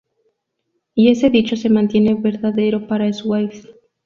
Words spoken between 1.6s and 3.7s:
mantiene verdadero para Swift.